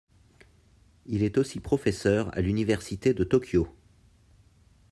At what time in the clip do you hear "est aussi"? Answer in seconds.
1.21-1.59